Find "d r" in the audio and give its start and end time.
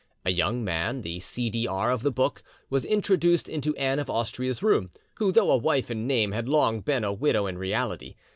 1.51-1.91